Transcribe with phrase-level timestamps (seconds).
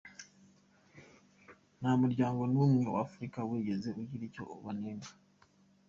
[1.79, 5.09] Nta n’umuryango n’umwe wa Afurika wigeze ugira icyo ubanenga.